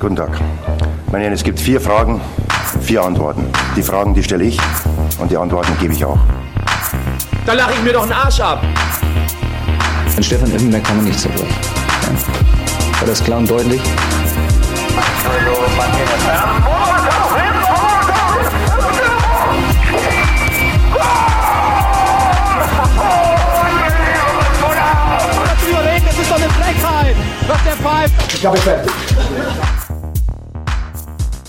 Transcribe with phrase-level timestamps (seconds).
[0.00, 0.30] Guten Tag.
[1.12, 2.22] Meine Herren, es gibt vier Fragen,
[2.80, 3.44] vier Antworten.
[3.76, 4.58] Die Fragen, die stelle ich
[5.18, 6.16] und die Antworten gebe ich auch.
[7.44, 8.62] Da lache ich mir doch einen Arsch ab.
[10.16, 11.54] An Stefan Effenberg kann man nicht zerbrechen.
[12.02, 12.98] Ja.
[12.98, 13.82] War das klar und deutlich?
[26.06, 27.16] Das ist doch eine Frechheit,
[27.46, 28.34] was der pfeift.
[28.34, 28.92] Ich habe fertig.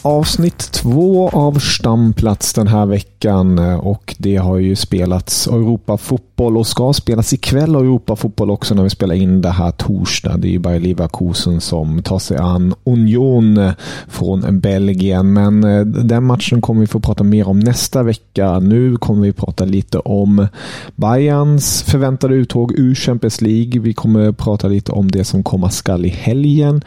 [0.03, 6.93] Avsnitt två av Stamplats den här veckan och det har ju spelats Europa-fotboll och ska
[6.93, 10.37] spelas ikväll Europa-fotboll också när vi spelar in det här torsdag.
[10.37, 13.71] Det är ju Bayer Leverkusen som tar sig an Union
[14.07, 15.33] från Belgien.
[15.33, 18.59] Men eh, den matchen kommer vi få prata mer om nästa vecka.
[18.59, 20.47] Nu kommer vi prata lite om
[20.95, 23.81] Bayerns förväntade uttåg ur Champions League.
[23.81, 26.81] Vi kommer prata lite om det som komma skall i helgen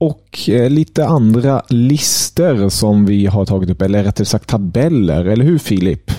[0.00, 5.44] och eh, lite andra lister som vi har tagit upp, eller rättare sagt tabeller, eller
[5.44, 6.10] hur Filip?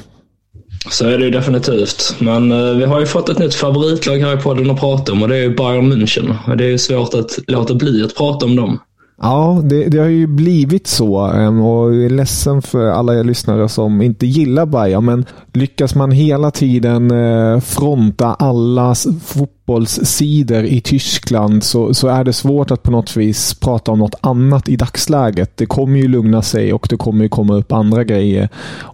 [0.90, 2.16] Så är det ju definitivt.
[2.20, 5.22] Men eh, vi har ju fått ett nytt favoritlag här i podden att prata om
[5.22, 6.56] och det är ju Bayern München.
[6.56, 8.80] Det är ju svårt att låta bli att prata om dem.
[9.24, 13.24] Ja, det, det, har ju blivit så ehm, och jag är ledsen för alla er
[13.24, 20.82] lyssnare som inte gillar Bayern, men lyckas man hela tiden eh, fronta alla fotbollssidor i
[20.82, 24.76] Tyskland så, så är det svårt att på något vis prata om något annat i
[24.76, 25.58] dagsläget.
[25.58, 28.50] Det kommer ju lugna sig och det kommer ju komma upp andra grejer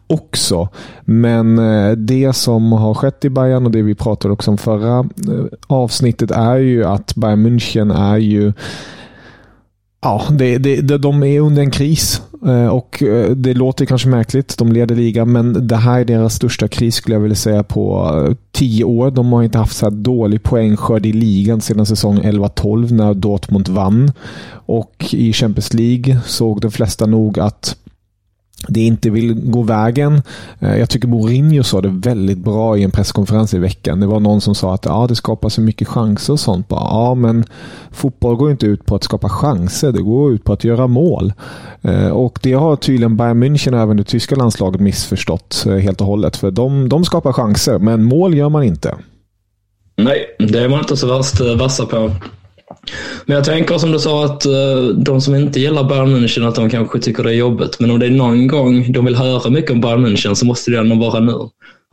[0.07, 0.69] också.
[1.05, 4.99] Men eh, det som har skett i Bayern och det vi pratade också om förra
[4.99, 8.53] eh, avsnittet är ju att Bayern München är ju
[10.01, 14.57] Ja, det, det, de är under en kris eh, och eh, det låter kanske märkligt.
[14.57, 18.11] De leder ligan, men det här är deras största kris skulle jag vilja säga på
[18.27, 19.11] eh, tio år.
[19.11, 23.67] De har inte haft så här dålig poängskörd i ligan sedan säsong 11-12 när Dortmund
[23.67, 24.11] vann.
[24.49, 27.75] Och i Champions League såg de flesta nog att
[28.67, 30.21] det inte vill gå vägen.
[30.59, 33.99] Eh, jag tycker Mourinho sa det väldigt bra i en presskonferens i veckan.
[33.99, 36.65] Det var någon som sa att ja, det skapar så mycket chanser och sånt.
[36.69, 37.45] Ja, men
[37.91, 39.91] fotboll går inte ut på att skapa chanser.
[39.91, 41.33] Det går ut på att göra mål.
[41.81, 46.01] Eh, och det har tydligen Bayern München och även det tyska landslaget missförstått eh, helt
[46.01, 46.37] och hållet.
[46.37, 48.95] För de, de skapar chanser, men mål gör man inte.
[49.95, 52.11] Nej, det är man inte så värst vassa på.
[53.25, 56.55] Men jag tänker som du sa att eh, de som inte gillar Bayern München att
[56.55, 57.79] de kanske tycker det är jobbigt.
[57.79, 60.71] Men om det är någon gång de vill höra mycket om Bayern München så måste
[60.71, 61.35] det ändå vara nu.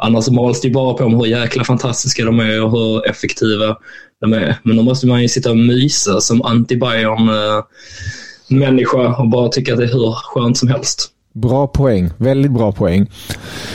[0.03, 3.77] Annars mals det bara på om hur jäkla fantastiska de är och hur effektiva
[4.21, 4.57] de är.
[4.63, 9.79] Men då måste man ju sitta och mysa som anti-Bayern-människa eh, och bara tycka att
[9.79, 11.11] det är hur skönt som helst.
[11.35, 12.11] Bra poäng.
[12.17, 13.11] Väldigt bra poäng.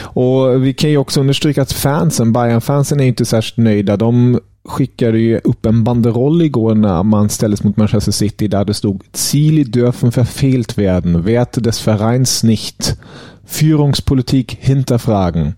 [0.02, 3.98] Och Vi kan ju också understryka att fansen, Bayern-fansen är inte särskilt nöjda.
[3.98, 8.74] De skickade ju upp en banderoll igår när man ställdes mot Manchester City där det
[8.74, 12.98] stod Ziele dürfen verfehlt werden, Werte des Vereins nicht.
[13.46, 15.54] Führungspolitik hinterfragen.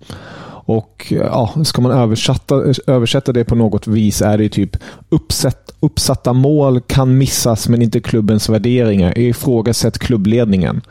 [0.66, 2.56] Och ja, ska man översätta,
[2.88, 4.78] översätta det på något vis är det typ
[5.09, 9.17] uppsätt, uppsatta mål kan missas men inte klubbens värderingar.
[9.17, 10.81] Ifrågasätt klubbledningen.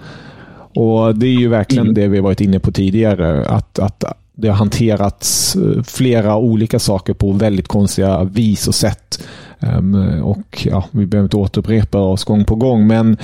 [0.74, 1.94] Och Det är ju verkligen mm.
[1.94, 3.46] det vi varit inne på tidigare.
[3.46, 4.04] Att, att
[4.40, 9.22] det har hanterats eh, flera olika saker på väldigt konstiga vis och sätt.
[9.60, 13.16] Ehm, och ja, Vi behöver inte återupprepa oss gång på gång, men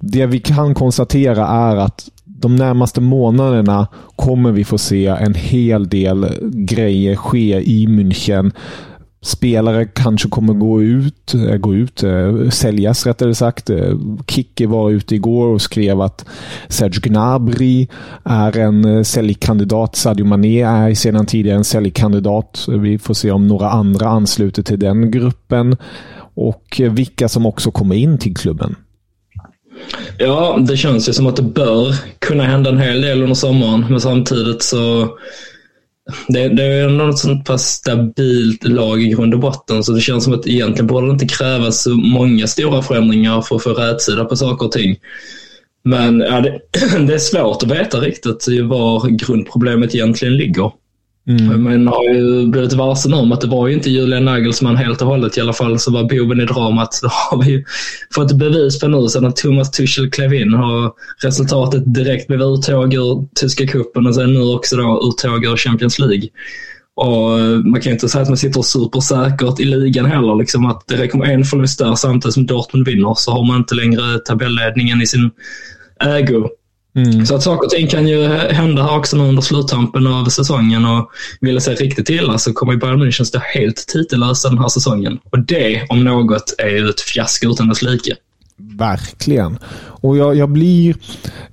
[0.00, 3.86] det vi kan konstatera är att de närmaste månaderna
[4.16, 8.52] kommer vi få se en hel del grejer ske i München
[9.24, 13.70] spelare kanske kommer gå ut, eh, gå ut eh, säljas rättare sagt.
[13.70, 16.24] Eh, Kicke var ute igår och skrev att
[16.68, 17.88] Serge Gnabry
[18.24, 19.96] är en säljkandidat.
[19.96, 22.66] Sadio Mané är sedan tidigare en säljkandidat.
[22.68, 25.76] Vi får se om några andra ansluter till den gruppen
[26.34, 28.76] och vilka som också kommer in till klubben.
[30.18, 33.86] Ja, det känns ju som att det bör kunna hända en hel del under sommaren,
[33.90, 35.08] men samtidigt så
[36.28, 40.00] det, det är ändå ett sånt pass stabilt lag i grund och botten så det
[40.00, 43.70] känns som att egentligen borde det inte krävas så många stora förändringar för att få
[43.70, 44.96] rätsida på saker och ting.
[45.82, 46.60] Men ja, det,
[47.06, 50.72] det, är svårt att veta riktigt var grundproblemet egentligen ligger.
[51.26, 51.62] Mm.
[51.62, 55.02] Men har ju blivit varse nu om att det var ju inte Julian Nagelsmann helt
[55.02, 56.98] och hållet i alla fall så var boven i dramat.
[57.02, 57.64] Det har vi ju
[58.14, 60.54] fått bevis på nu sedan Thomas Tuchel klev in.
[60.54, 60.92] Har
[61.22, 65.98] resultatet direkt blev uttåg ur tyska cupen och sen nu också då uttåg ur Champions
[65.98, 66.28] League.
[66.96, 70.36] Och eh, man kan ju inte säga att man sitter supersäkert i ligan heller.
[70.36, 73.56] Liksom att det räcker med en förlust där samtidigt som Dortmund vinner så har man
[73.56, 75.30] inte längre tabelledningen i sin
[76.00, 76.48] ägo.
[76.96, 77.26] Mm.
[77.26, 80.84] Så att saker och ting kan ju hända här också nu under sluttampen av säsongen
[80.84, 81.10] och
[81.40, 84.68] vill det sig riktigt illa så kommer ju Bayern München stå helt titellösa den här
[84.68, 85.18] säsongen.
[85.30, 88.16] Och det om något är ju ett fiasko utan dess like.
[88.56, 89.58] Verkligen.
[89.76, 90.96] Och jag, jag, blir...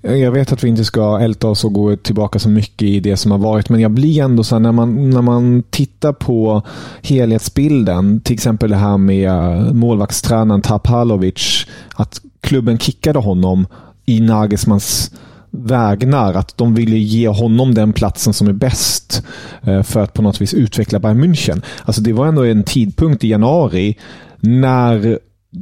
[0.01, 3.17] Jag vet att vi inte ska älta oss och gå tillbaka så mycket i det
[3.17, 6.61] som har varit, men jag blir ändå så här, när man, när man tittar på
[7.01, 9.31] helhetsbilden, till exempel det här med
[9.75, 11.65] målvaktstränaren Tapalovic,
[11.95, 13.67] att klubben kickade honom
[14.05, 15.11] i Nagelsmans
[15.51, 16.33] vägnar.
[16.33, 19.23] Att de ville ge honom den platsen som är bäst
[19.61, 21.61] eh, för att på något vis utveckla Bayern München.
[21.85, 23.97] Alltså det var ändå en tidpunkt i januari
[24.39, 25.19] när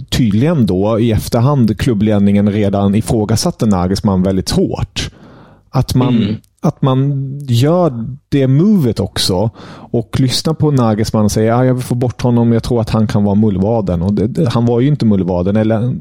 [0.09, 5.11] tydligen då i efterhand klubbledningen redan ifrågasatte Nagelsmann väldigt hårt.
[5.69, 9.49] Att man, mm att man gör det movet också
[9.91, 12.81] och lyssnar på Nagelsmann och säger att ah, jag vill få bort honom, jag tror
[12.81, 14.01] att han kan vara mullvaden.
[14.01, 15.95] Och det, det, han var ju inte mullvaden, eller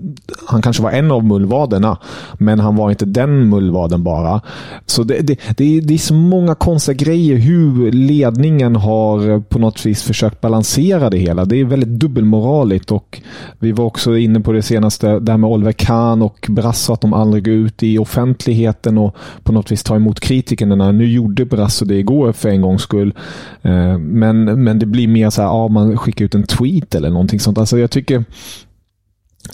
[0.47, 1.99] han kanske var en av mullvaderna,
[2.35, 4.41] men han var inte den mullvaden bara.
[4.87, 9.59] Så det, det, det, är, det är så många konstiga grejer hur ledningen har på
[9.59, 11.45] något vis försökt balansera det hela.
[11.45, 13.21] Det är väldigt dubbelmoraligt och
[13.59, 17.13] vi var också inne på det senaste, där med Oliver Kahn och Brasso att de
[17.13, 20.93] aldrig går ut i offentligheten och på något vis tar emot kritikerna.
[20.93, 23.15] Nu gjorde Brasso det igår för en gångs skull.
[23.63, 26.95] Eh, Eh, men, men det blir mer så här, ja, man skickar ut en tweet
[26.95, 27.59] eller någonting sånt.
[27.59, 28.25] Alltså jag tycker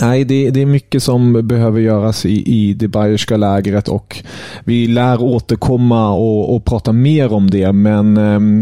[0.00, 4.24] Nej, det, det, är mycket som behöver göras i, i det bayerska lägret och
[4.64, 7.72] vi lär återkomma och, och prata mer om det.
[7.72, 8.16] Men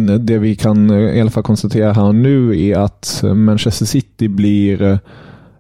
[0.09, 4.29] eh, det vi kan eh, i alla fall konstatera här nu är att Manchester City
[4.29, 4.99] blir eh,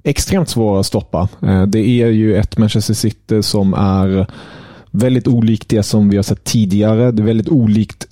[0.02, 1.28] extremt svåra att stoppa.
[1.42, 4.26] Eh, det är ju ett Manchester City som är
[4.94, 7.12] Väldigt olikt det som vi har sett tidigare.
[7.12, 8.11] Det är väldigt olikt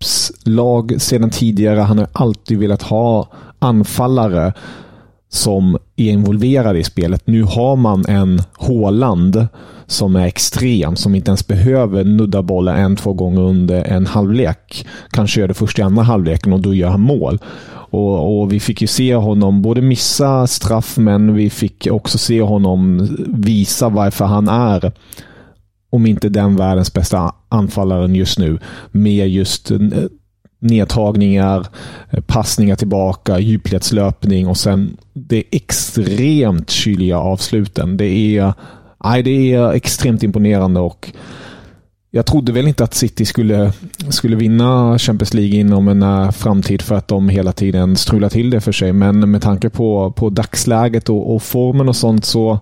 [0.00, 1.80] Peps lag sedan tidigare.
[1.80, 4.52] Han har alltid velat ha anfallare
[5.28, 7.26] som är involverade i spelet.
[7.26, 9.46] Nu har man en Håland
[9.86, 14.86] som är extrem, som inte ens behöver nudda bollen en, två gånger under en halvlek.
[15.10, 17.38] Kanske gör det först i andra halvleken och då gör han mål.
[17.90, 22.42] Och, och, Vi fick ju se honom både missa straff, men vi fick också se
[22.42, 24.92] honom visa varför han är
[25.90, 28.58] om inte den världens bästa anfallaren just nu.
[28.90, 29.78] Med just eh,
[30.58, 31.66] nedtagningar,
[32.10, 37.96] eh, passningar tillbaka, djupledslöpning och sen det extremt kyliga avsluten.
[37.96, 38.54] Det är,
[39.04, 41.12] nej, det är extremt imponerande och
[42.12, 43.72] jag trodde väl inte att City skulle,
[44.08, 48.50] skulle vinna Champions League inom en eh, framtid för att de hela tiden strular till
[48.50, 48.92] det för sig.
[48.92, 52.58] Men med tanke på, på dagsläget och, och formen och sånt så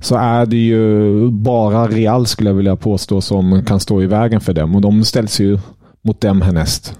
[0.00, 4.40] så är det ju bara Real skulle jag vilja påstå som kan stå i vägen
[4.40, 5.58] för dem och de ställs ju
[6.02, 6.94] mot dem härnäst.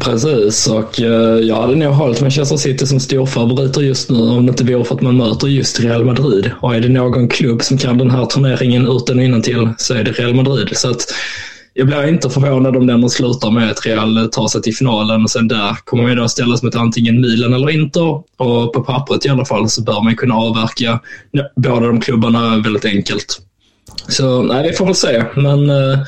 [0.00, 4.50] Precis, och eh, jag hade nog hållit Manchester City som storfavoriter just nu om det
[4.50, 6.50] inte vore för att man möter just Real Madrid.
[6.60, 10.04] Och är det någon klubb som kan den här turneringen utan och till så är
[10.04, 10.68] det Real Madrid.
[10.72, 11.06] Så att
[11.78, 15.30] jag blir inte förvånad om den slutar med att Real tar sig till finalen och
[15.30, 18.22] sen där kommer man då ställas mot antingen Milan eller Inter.
[18.36, 21.00] Och på pappret i alla fall så bör man kunna avverka
[21.56, 23.40] båda de klubbarna väldigt enkelt.
[24.08, 25.24] Så nej, vi får väl se.
[25.34, 25.98] Men eh,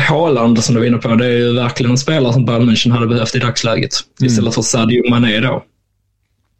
[0.00, 2.90] Haaland som du var inne på, det är ju verkligen en spelare som Bayern München
[2.90, 3.92] hade behövt i dagsläget.
[4.20, 4.32] Mm.
[4.32, 5.64] Istället för Sadio Mané då.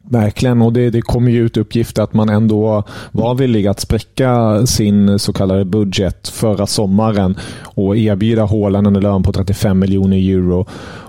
[0.09, 4.65] Verkligen, och det, det kommer ju ut uppgifter att man ändå var villig att spräcka
[4.65, 10.65] sin så kallade budget förra sommaren och erbjuda Haaland en lön på 35 miljoner euro.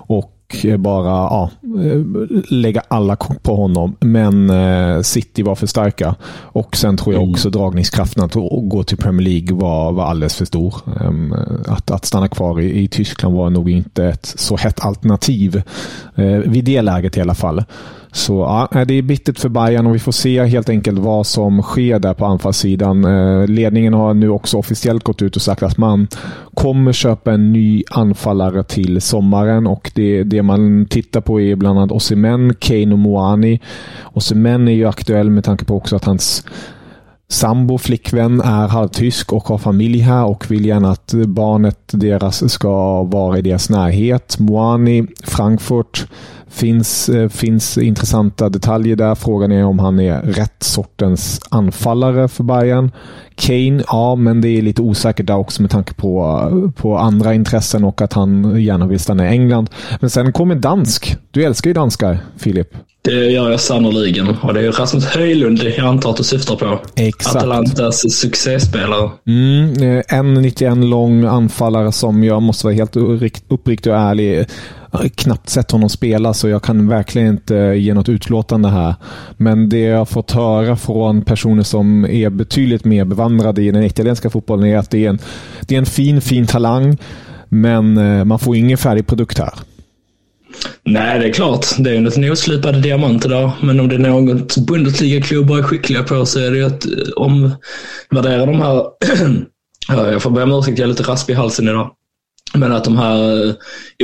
[0.07, 0.31] Och
[0.79, 1.51] bara ja,
[2.49, 3.97] lägga alla kort på honom.
[4.01, 6.15] Men eh, City var för starka.
[6.43, 7.33] Och sen tror jag mm.
[7.33, 8.35] också dragningskraften att
[8.69, 10.75] gå till Premier League var, var alldeles för stor.
[11.01, 11.35] Um,
[11.69, 15.63] att, att stanna kvar i, i Tyskland var nog inte ett så hett alternativ.
[16.45, 17.65] Vid det läget i alla fall.
[18.15, 21.63] Så ja, det är bittert för Bayern och vi får se helt enkelt vad som
[21.63, 23.05] sker där på anfallssidan.
[23.05, 26.09] Eh, ledningen har nu också officiellt gått ut och sagt att man
[26.55, 31.79] kommer köpa en ny anfallare till sommaren och det, det man tittar på är bland
[31.79, 33.61] annat Osimhen, Kane och Moani.
[34.13, 36.45] Osimhen är ju aktuell med tanke på också att hans
[37.29, 43.03] sambo, flickvän, är halvtysk och har familj här och vill gärna att barnet deras ska
[43.03, 44.37] vara i deras närhet.
[44.39, 46.07] Moani, Frankfurt
[46.55, 49.15] Finns, eh, finns intressanta detaljer där.
[49.15, 52.91] Frågan är om han är rätt sortens anfallare för Bayern.
[53.37, 57.85] Kane, ja, men det är lite osäkert där också med tanke på, på andra intressen
[57.85, 59.71] och att han gärna vill stanna i England.
[60.01, 61.17] Men sen kommer dansk.
[61.31, 62.69] Du älskar ju danskar, Filip.
[63.03, 64.29] Det gör jag sannoliken.
[64.43, 66.79] Och det är Rasmus Höjlund jag antar att du syftar på.
[66.95, 67.37] Exakt.
[67.37, 69.11] Atalantas succéspelare.
[69.27, 72.97] Mm, 1,91 lång anfallare som jag måste vara helt
[73.49, 74.47] uppriktig och ärlig
[74.95, 78.95] jag har knappt sett honom spela, så jag kan verkligen inte ge något utlåtande här.
[79.37, 83.24] Men det jag har fått höra från personer som är betydligt mer bevandrade
[83.59, 85.19] i den italienska fotbollen är att det är en,
[85.61, 86.99] det är en fin, fin talang,
[87.49, 89.53] men eh, man får ingen färdig produkt här.
[90.85, 91.67] Nej, det är klart.
[91.79, 93.51] Det är en oslipad diamant idag.
[93.63, 96.93] Men om det är något Bundesliga-klubbar är skickliga på så är det ju att eh,
[97.17, 98.85] omvärdera de här...
[100.13, 101.91] jag får be om ursäkt, jag är lite raspig i halsen idag.
[102.55, 103.55] Men att de här eh,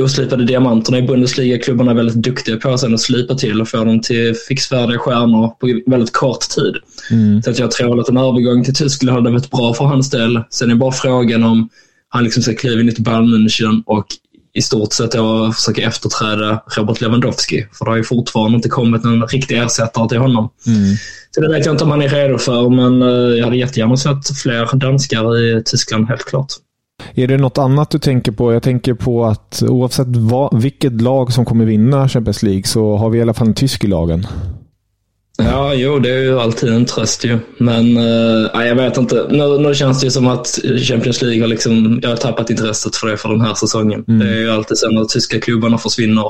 [0.04, 4.00] oslipade diamanterna i Bundesliga-klubbarna är väldigt duktiga på sen att slipa till och få dem
[4.00, 6.74] till fixfärdiga stjärnor på väldigt kort tid.
[7.10, 7.42] Mm.
[7.42, 10.40] Så att jag tror att en övergång till Tyskland hade varit bra för hans del.
[10.50, 11.68] Sen är bara frågan om
[12.08, 14.06] han liksom ska kliva in i Bayern München och
[14.52, 17.66] i stort sett då försöka efterträda Robert Lewandowski.
[17.72, 20.50] För det har ju fortfarande inte kommit någon riktig ersättare till honom.
[20.66, 20.96] Mm.
[21.30, 23.96] Så det vet jag inte om han är redo för, men eh, jag hade jättegärna
[23.96, 26.52] sett fler danskar i Tyskland, helt klart.
[27.14, 28.52] Är det något annat du tänker på?
[28.52, 33.10] Jag tänker på att oavsett vad, vilket lag som kommer vinna Champions League så har
[33.10, 34.26] vi i alla fall en tysk i lagen.
[35.44, 37.38] Ja, jo, det är ju alltid en tröst ju.
[37.58, 39.26] Men äh, jag vet inte.
[39.30, 42.96] Nu, nu känns det ju som att Champions League har liksom, jag har tappat intresset
[42.96, 44.04] för det för den här säsongen.
[44.08, 44.18] Mm.
[44.18, 46.24] Det är ju alltid så när tyska klubbarna försvinner.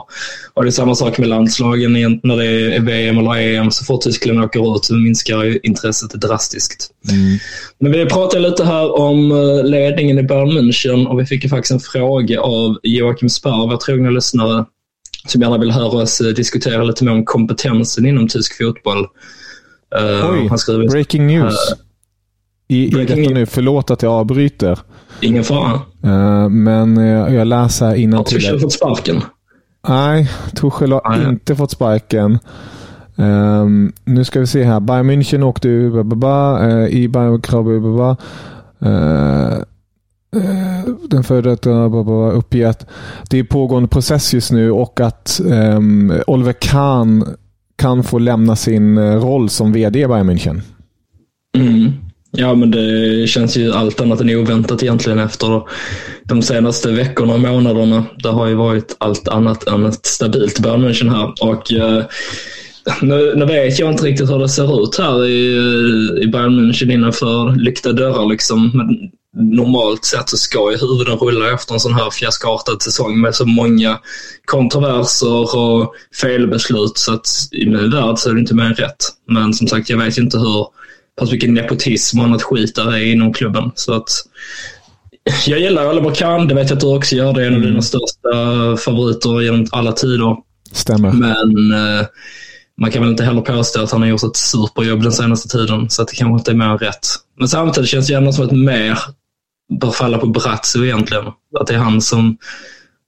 [0.55, 1.93] Och det är samma sak med landslagen.
[2.23, 6.11] När det är VM eller EM så fort Tyskland åker ut så minskar ju intresset
[6.11, 6.91] drastiskt.
[7.11, 7.39] Mm.
[7.79, 11.51] Men vi pratade lite här om eh, ledningen i Bayern München och vi fick ju
[11.51, 14.65] faktiskt en fråga av Joakim Sparv, vår trogna lyssnare
[15.27, 19.07] som gärna vill höra oss eh, diskutera lite mer om kompetensen inom tysk fotboll.
[20.01, 21.55] Uh, Oj, skriver, breaking news.
[21.73, 21.79] Uh,
[22.69, 24.79] I, breaking i detta nu, förlåt att jag avbryter.
[25.21, 25.81] Ingen fara.
[26.51, 29.23] Men jag, läser innan Har Tuchel fått sparken?
[29.89, 32.39] Nej, Tuchel har ah, inte fått sparken.
[33.17, 34.81] Um, nu ska vi se här.
[34.81, 36.01] Bayern München åkte ur
[36.89, 37.71] i Bayern Krabi.
[37.71, 38.15] Uh,
[38.83, 39.59] Eh,
[40.37, 41.71] Eh, den före detta
[42.33, 42.87] uppger att
[43.31, 47.25] Det är pågående process just nu och att um, Oliver Kahn
[47.79, 50.61] kan få lämna sin eh, roll som vd i Bayern München.
[51.57, 51.93] Mm.
[52.33, 55.63] Ja, men det känns ju allt annat än oväntat egentligen efter
[56.25, 58.05] de senaste veckorna och månaderna.
[58.23, 61.35] Det har ju varit allt annat än ett stabilt Bayern München här.
[61.41, 62.05] Och, uh,
[63.03, 66.93] nu, nu, vet jag inte riktigt hur det ser ut här i, i Bayern München
[66.93, 68.29] innanför lyckta dörrar.
[68.29, 68.71] Liksom.
[68.75, 73.35] Men normalt sett så ska ju huvuden rulla efter en sån här fiaskartad säsong med
[73.35, 73.99] så många
[74.45, 76.99] kontroverser och felbeslut.
[76.99, 79.09] Så att i min värld så är det inte mer än rätt.
[79.29, 80.67] Men som sagt, jag vet inte hur
[81.19, 83.71] pass mycket nepotism och annat skit där är inom klubben.
[83.75, 84.11] Så att
[85.47, 87.33] jag gillar Oliver Kahn, det vet jag att du också gör.
[87.33, 87.71] Det är en av mm.
[87.71, 90.37] dina största favoriter genom alla tider.
[90.73, 91.13] Stämmer.
[91.13, 92.07] Men eh,
[92.81, 95.91] man kan väl inte heller påstå att han har gjort ett superjobb den senaste tiden,
[95.91, 97.07] så att det kanske inte är mer rätt.
[97.39, 98.99] Men samtidigt känns det ändå som att mer
[99.81, 101.25] bör falla på Bratzo egentligen.
[101.61, 102.37] Att det är han som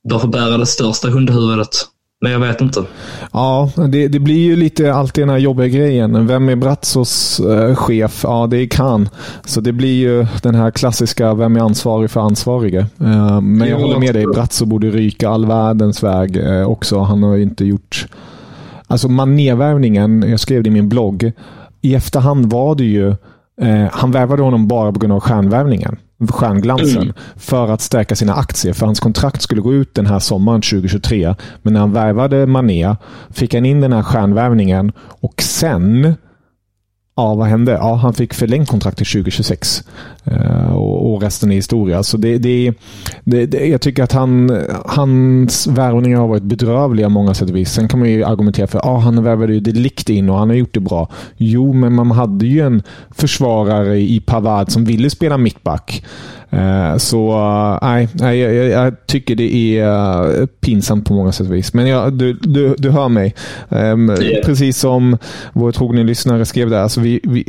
[0.09, 1.88] bör få bära det största hundhuvudet.
[2.23, 2.85] Men jag vet inte.
[3.33, 6.26] Ja, det, det blir ju lite alltid den här jobbiga grejen.
[6.26, 8.21] Vem är Bratzos eh, chef?
[8.25, 9.09] Ja, det är Kahn.
[9.45, 12.87] Så det blir ju den här klassiska, vem är ansvarig för ansvarige?
[13.00, 16.99] Eh, men jag håller med dig, Bratzo borde ryka all världens väg eh, också.
[16.99, 18.07] Han har ju inte gjort...
[18.87, 21.33] Alltså manévärvningen, jag skrev det i min blogg.
[21.81, 23.09] I efterhand var det ju...
[23.61, 25.97] Eh, han värvade honom bara på grund av stjärnvärvningen
[26.29, 27.14] stjärnglansen mm.
[27.37, 28.73] för att stärka sina aktier.
[28.73, 31.35] För hans kontrakt skulle gå ut den här sommaren 2023.
[31.62, 32.97] Men när han värvade Mané
[33.31, 36.14] fick han in den här stjärnvärvningen och sen
[37.16, 37.73] Ja, vad hände?
[37.73, 39.85] Ja, han fick förlängt kontrakt till 2026.
[40.33, 42.02] Uh, och, och, resten är historia.
[42.02, 42.73] Så det, det,
[43.25, 47.73] det, det, jag tycker att han, hans värvningar har varit bedrövliga många sätt och vis.
[47.73, 50.49] Sen kan man ju argumentera för att ah, han värvade ju delikt in och han
[50.49, 51.09] har gjort det bra.
[51.37, 56.04] Jo, men man hade ju en försvarare i Pavard som ville spela mittback.
[56.52, 57.38] Uh, så
[57.83, 61.75] nej, uh, jag, jag, jag, tycker det är pinsamt på många sätt och vis.
[61.75, 63.35] Men jag, du, du, du hör mig.
[63.73, 64.45] Yeah.
[64.45, 65.19] Precis som
[65.52, 66.83] vår trogna lyssnare skrev där.
[66.83, 67.44] Alltså vi, vi,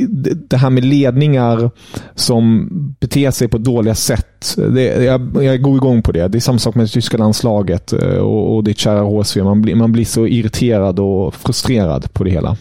[0.48, 1.70] det här med ledningar
[2.14, 2.68] som
[3.00, 4.56] beter sig på dåliga sätt.
[4.56, 6.28] Det, jag, jag går igång på det.
[6.28, 9.42] Det är samma sak med det tyska landslaget eh, och, och ditt kära HSV.
[9.42, 12.56] Man blir, man blir så irriterad och frustrerad på det hela.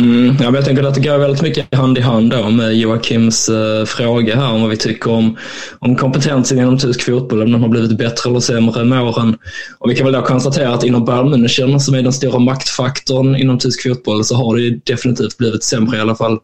[0.00, 2.74] Mm, ja, men jag tänker att det går väldigt mycket hand i hand då med
[2.74, 5.36] Joakims eh, fråga här om vad vi tycker om,
[5.78, 9.36] om kompetensen inom tysk fotboll, om den har blivit bättre eller sämre med åren.
[9.78, 13.36] Och vi kan väl då konstatera att inom Bayern München, som är den stora maktfaktorn
[13.36, 16.38] inom tysk fotboll, så har det definitivt blivit sämre i alla fall.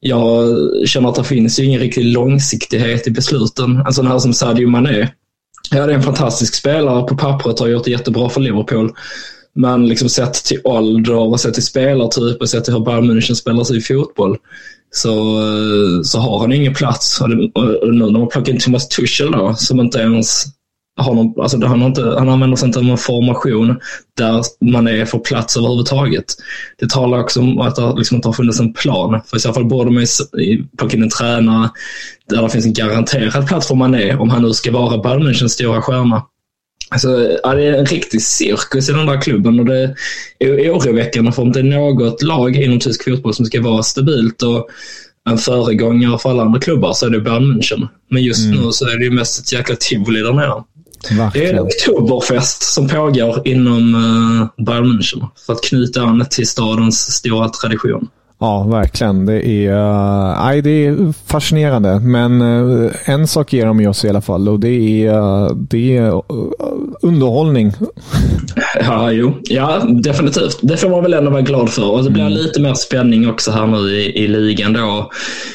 [0.00, 0.48] Jag
[0.86, 3.76] känner att det finns ju ingen riktig långsiktighet i besluten.
[3.76, 5.08] Alltså en sån här som Sadio Mané.
[5.70, 8.92] Ja, det är en fantastisk spelare på pappret och har gjort det jättebra för Liverpool.
[9.54, 13.34] Men liksom sett till ålder och sett till spelartyp och sett till hur Bayern München
[13.34, 14.36] spelar sig i fotboll
[14.90, 17.20] så, eh, så har han ingen plats.
[17.20, 17.26] Och,
[17.82, 20.44] och nu när man plockar in Thomas Tuchel då, som inte ens
[20.96, 23.80] har någon, alltså han, har inte, han använder sig inte av en formation
[24.16, 26.24] där man är för plats överhuvudtaget.
[26.78, 29.20] Det talar också om att det liksom inte har funnits en plan.
[29.26, 30.06] För i så fall borde man
[30.78, 31.70] plocka in en tränare
[32.28, 35.22] där det finns en garanterad plats för man är om han nu ska vara Bayern
[35.22, 36.22] Münchens stora stjärna.
[36.92, 39.94] Alltså, ja, det är en riktig cirkus i den där klubben och det
[40.38, 44.42] är oroväckande för om det är något lag inom tysk fotboll som ska vara stabilt
[44.42, 44.68] och
[45.30, 47.88] en föregångare för alla andra klubbar så är det Bayern München.
[48.10, 48.60] Men just mm.
[48.60, 50.62] nu så är det ju mest ett jäkla tivoli där nere.
[51.32, 56.48] Det är en oktoberfest som pågår inom uh, Bayern München för att knyta an till
[56.48, 58.08] stadens stora tradition.
[58.42, 59.26] Ja, verkligen.
[59.26, 62.00] Det är, uh, det är fascinerande.
[62.00, 65.96] Men uh, en sak ger de oss i alla fall och det är, uh, det
[65.96, 66.22] är
[67.02, 67.72] underhållning.
[68.80, 69.40] Ja, jo.
[69.42, 70.58] ja, definitivt.
[70.62, 71.90] Det får man väl ändå vara glad för.
[71.90, 72.32] Och det blir mm.
[72.32, 74.72] lite mer spänning också här nu i, i ligan.
[74.72, 75.10] Då.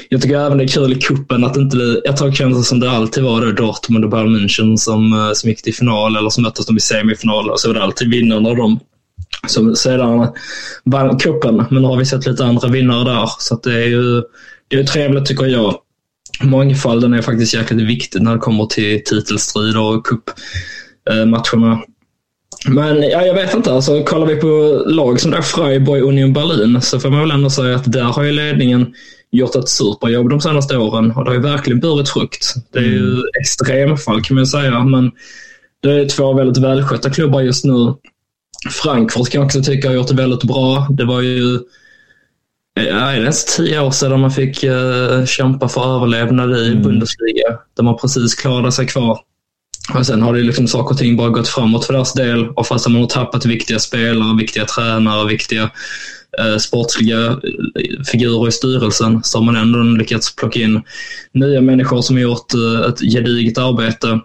[0.10, 2.92] Jag tycker även det är kul i kuppen att inte, jag det känns som det
[2.92, 6.66] alltid var då Dortmund och Bayern München som, som gick till final eller som möttes
[6.66, 8.80] de i semifinal och så var det alltid vinnarna av dem
[9.48, 10.28] som sedan
[10.84, 11.66] vann cupen.
[11.70, 13.30] Men nu har vi sett lite andra vinnare där.
[13.40, 14.24] Så det är ju
[14.68, 15.76] det är trevligt tycker jag.
[16.42, 20.08] Mångfalden är faktiskt jäkligt viktig när det kommer till titelstrid och
[21.10, 21.84] cupmatcherna.
[22.68, 26.82] Men ja, jag vet inte, alltså, kollar vi på lag som där Freiburg Union Berlin
[26.82, 28.94] så får man väl ändå säga att där har ju ledningen
[29.32, 32.54] gjort ett superjobb de senaste åren och det har ju verkligen burit frukt.
[32.74, 33.24] Det är ju mm.
[33.42, 35.12] extremfall kan man säga, men
[35.84, 37.94] det är två väldigt välskötta klubbar just nu
[38.70, 40.88] Frankfurt kan jag också tycka har gjort det väldigt bra.
[40.90, 41.60] Det var ju
[42.74, 46.82] ja, nästan tio år sedan man fick uh, kämpa för överlevnad i mm.
[46.82, 47.60] Bundesliga.
[47.78, 49.20] Där man precis klarade sig kvar.
[49.94, 52.50] Och sen har det liksom saker och ting bara gått framåt för deras del.
[52.50, 55.64] Och fast man har tappat viktiga spelare, viktiga tränare, viktiga
[56.40, 60.82] eh, sportsliga eh, figurer i styrelsen så har man ändå lyckats plocka in
[61.34, 64.20] nya människor som har gjort eh, ett gediget arbete.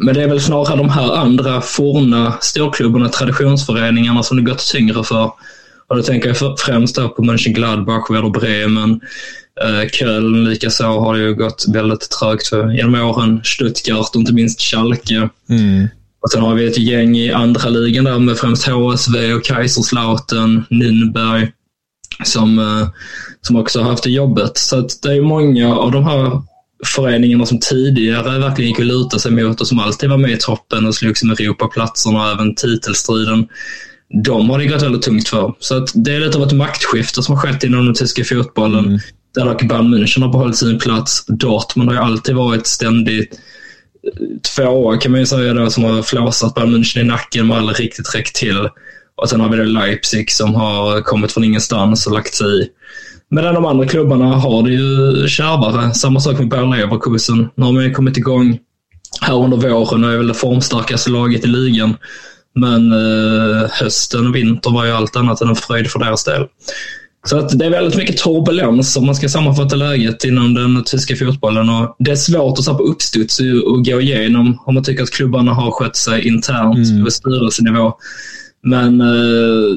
[0.00, 5.04] Men det är väl snarare de här andra forna storklubbarna, traditionsföreningarna som det gått tyngre
[5.04, 5.32] för.
[5.88, 9.00] Och då tänker jag främst på Mönchengladbach, Werder Bremen,
[9.92, 13.40] Köln likaså har det ju gått väldigt trögt för genom åren.
[13.44, 15.28] Stuttgart och inte minst Schalke.
[15.48, 15.88] Mm.
[16.22, 20.64] Och sen har vi ett gäng i andra ligan där med främst HSV och Kaiserslautern,
[20.70, 21.48] Nürnberg
[22.24, 22.88] som, eh,
[23.40, 24.58] som också har haft det jobbet.
[24.58, 26.42] Så det är många av de här
[26.86, 30.36] föreningarna som tidigare verkligen gick att luta sig mot och som alltid var med i
[30.36, 33.48] toppen och slogs med Europaplatserna och även titelstriden.
[34.24, 35.54] De har det gått väldigt tungt för.
[35.58, 38.84] Så det är lite av ett maktskifte som har skett inom den tyska fotbollen.
[38.84, 39.00] Mm.
[39.34, 41.24] Där dock Bayern München har behållit sin plats.
[41.26, 43.40] Dortmund har ju alltid varit ständigt
[44.04, 44.22] eh,
[44.56, 47.56] två tvåa kan man ju säga då, som har flåsat Bayern München i nacken men
[47.56, 48.68] aldrig riktigt räckt till.
[49.16, 52.68] Och sen har vi då Leipzig som har kommit från ingenstans och lagt sig i.
[53.30, 55.94] Medan de andra klubbarna har det ju kärvare.
[55.94, 57.48] Samma sak med Bayer Leverkusen.
[57.54, 58.58] Nu har man ju kommit igång
[59.20, 61.96] här under våren och är väl det formstarkaste laget i ligan.
[62.54, 66.46] Men eh, hösten och vintern var ju allt annat än en fröjd för deras del.
[67.26, 71.16] Så att det är väldigt mycket turbulens om man ska sammanfatta läget inom den tyska
[71.16, 71.68] fotbollen.
[71.68, 75.54] Och det är svårt att på uppstuds och gå igenom om man tycker att klubbarna
[75.54, 77.04] har skött sig internt mm.
[77.04, 77.92] på styrelsenivå.
[78.62, 79.76] Men eh,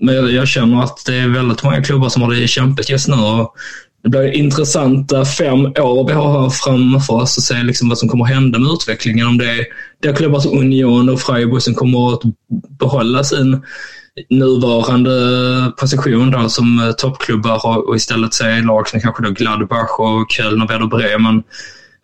[0.00, 3.14] men jag känner att det är väldigt många klubbar som har det kämpigt just nu.
[3.16, 3.54] Och
[4.02, 8.24] det blir intressanta fem år vi har framför oss och se liksom vad som kommer
[8.24, 9.26] hända med utvecklingen.
[9.26, 9.66] Om det är,
[10.02, 12.22] det är klubbar som Union och Freiburg som kommer att
[12.78, 13.62] behålla sin
[14.30, 15.10] nuvarande
[15.76, 20.62] position där som eh, toppklubbar och istället se lag som kanske då Gladbach och Köln
[20.62, 21.42] och Werder Bremen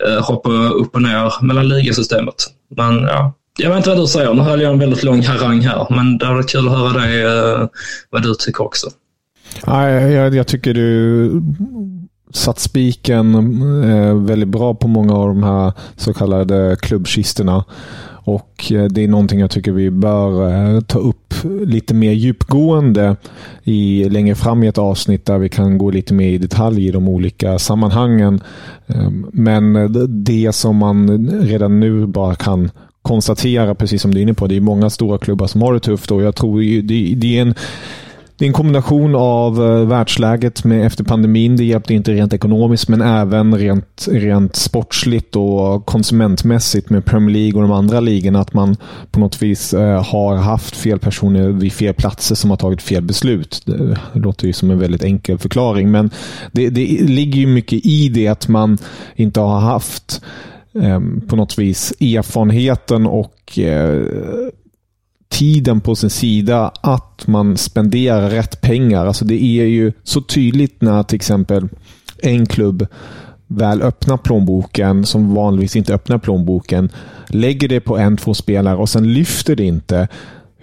[0.07, 2.35] eh, hoppa upp och ner mellan ligasystemet.
[2.77, 4.35] Men ja, jag vet inte vad du säger.
[4.35, 7.23] Nu höll jag en väldigt lång harang här, men det var kul att höra dig,
[7.23, 7.69] eh,
[8.11, 8.87] vad du tycker också.
[9.67, 11.43] Ja, jag, jag tycker du
[12.33, 17.65] satt spiken väldigt bra på många av de här så kallade klubbkistorna.
[18.25, 23.17] Och eh, det är någonting jag tycker vi bör eh, ta upp lite mer djupgående
[23.65, 26.91] i, längre fram i ett avsnitt där vi kan gå lite mer i detalj i
[26.91, 28.41] de olika sammanhangen.
[28.87, 32.71] Ehm, men eh, det som man redan nu bara kan
[33.03, 35.81] konstatera, precis som du är inne på, det är många stora klubbar som har det
[35.81, 37.55] tufft och jag tror det, det är en
[38.37, 41.57] det är en kombination av eh, världsläget med efter pandemin.
[41.57, 47.63] Det hjälpte inte rent ekonomiskt, men även rent, rent sportsligt och konsumentmässigt med Premier League
[47.63, 48.41] och de andra ligorna.
[48.41, 48.77] Att man
[49.11, 53.03] på något vis eh, har haft fel personer vid fel platser som har tagit fel
[53.03, 53.63] beslut.
[53.65, 56.11] Det, låter ju som en väldigt enkel förklaring, men
[56.53, 58.79] det, det ligger ju mycket i det att man
[59.17, 60.23] inte har haft
[60.83, 63.59] eh, på något vis erfarenheten och
[65.35, 69.07] tiden på sin sida att man spenderar rätt pengar.
[69.07, 71.69] Alltså det är ju så tydligt när till exempel
[72.23, 72.87] en klubb
[73.47, 76.91] väl öppnar plånboken, som vanligtvis inte öppnar plånboken,
[77.29, 80.09] lägger det på en, två spelare och sen lyfter det inte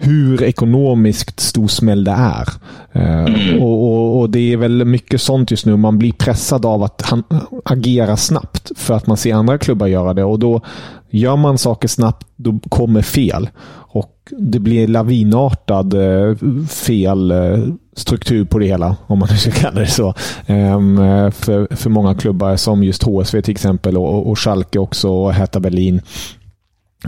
[0.02, 2.48] hur ekonomiskt stor smäll det är.
[2.92, 3.62] Mm.
[3.62, 5.76] Och, och, och, Det är väl mycket sånt just nu.
[5.76, 7.22] Man blir pressad av att han,
[7.64, 10.24] agera snabbt för att man ser andra klubbar göra det.
[10.24, 10.60] Och då
[11.14, 13.48] Gör man saker snabbt, då kommer fel.
[13.74, 16.36] Och det blir lavinartad eh,
[16.68, 17.58] fel eh,
[17.96, 20.14] struktur på det hela, om man nu ska kalla det så.
[20.46, 20.96] Ehm,
[21.32, 25.60] för, för många klubbar som just HSV till exempel och, och Schalke också och Hertha
[25.60, 26.00] Berlin.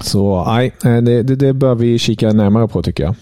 [0.02, 3.14] Så nej, eh, det, det, det bör vi kika närmare på tycker jag.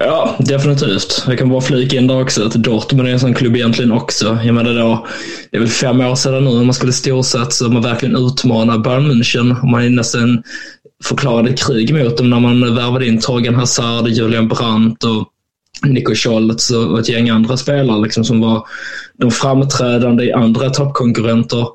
[0.00, 1.24] Ja, definitivt.
[1.26, 4.38] Jag kan bara flika in där också att Dortmund är en sån klubb egentligen också.
[4.44, 5.06] Jag menar då,
[5.50, 9.10] det är väl fem år sedan nu man skulle storsatsa och man verkligen utmana Bayern
[9.10, 9.60] München.
[9.62, 10.42] Och man nästan
[11.04, 15.28] förklarade krig mot dem när man värvade in Torgan Hazard, Julian Brandt och
[15.86, 18.66] Nico Scholz och ett gäng andra spelare liksom, som var
[19.18, 21.66] de framträdande i andra toppkonkurrenter.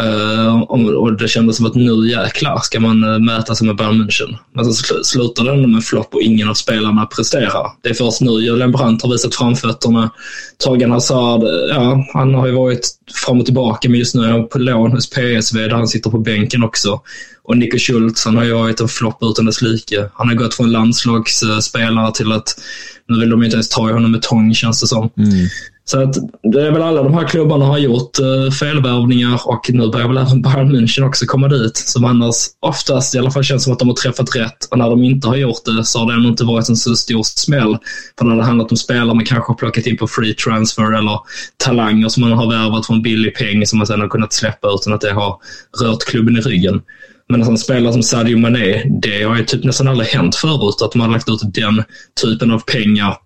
[0.00, 0.62] Eh, uh,
[0.94, 4.36] och det kändes som att nu jäklar ska man uh, mäta sig med Bayern München.
[4.54, 7.66] Men så sl slutar det ändå med flopp och ingen av spelarna presterar.
[7.82, 10.10] Det är först nu Julian Brandt har visat framfötterna.
[10.58, 12.88] Torgan Hazard, eh, ja, han har ju varit
[13.26, 16.10] fram och tillbaka men just nu är han på lån hos PSV där han sitter
[16.10, 17.00] på bänken också.
[17.42, 20.08] Och Nico Schultz, han har ju varit en flopp utan dess like.
[20.14, 22.60] Han har gått från landslagsspelare till att
[23.08, 25.10] nu vill de inte ens ta i honom med tång känns det som.
[25.16, 25.48] Mm.
[25.84, 29.90] Så att det är väl alla de här klubbarna har gjort eh, felvärvningar och nu
[29.90, 31.76] börjar väl även Bayern München också komma dit.
[31.76, 34.64] Som annars oftast i alla fall känns som att de har träffat rätt.
[34.70, 36.96] Och när de inte har gjort det så har det ändå inte varit en så
[36.96, 37.78] stor smäll.
[38.18, 41.18] För när det handlat om spelare man kanske har plockat in på free transfer eller
[41.56, 44.92] talanger som man har värvat från billig peng som man sedan har kunnat släppa utan
[44.92, 45.36] att det har
[45.82, 46.82] rört klubben i ryggen.
[47.28, 50.94] Men en spelare som Sadio Mané, det har ju typ nästan aldrig hänt förut att
[50.94, 51.82] man har lagt ut den
[52.22, 53.16] typen av pengar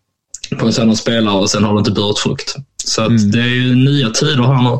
[0.54, 2.54] på en sån spelare och sen har det inte burit frukt.
[2.84, 3.30] Så mm.
[3.30, 4.78] det är ju nya tider här nu.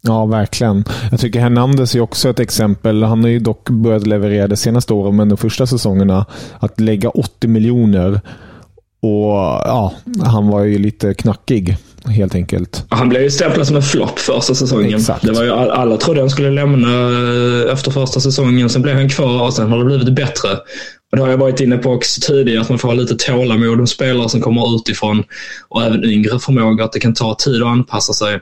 [0.00, 0.84] Ja, verkligen.
[1.10, 3.02] Jag tycker Hernandez är också ett exempel.
[3.02, 6.26] Han har ju dock börjat leverera det senaste året, men de första säsongerna.
[6.58, 8.20] Att lägga 80 miljoner
[9.00, 9.32] och
[9.64, 9.92] ja,
[10.24, 11.76] han var ju lite knackig
[12.06, 12.84] helt enkelt.
[12.88, 14.94] Han blev ju stämplad som en flopp första säsongen.
[14.94, 15.24] Exakt.
[15.24, 18.70] Det var ju, alla trodde han skulle lämna eh, efter första säsongen.
[18.70, 20.48] Sen blev han kvar och sen har det blivit bättre.
[21.10, 23.78] Och det har jag varit inne på också tidigare, att man får ha lite tålamod
[23.78, 25.24] med spelare som kommer utifrån
[25.68, 28.40] och även yngre förmåga, att det kan ta tid att anpassa sig.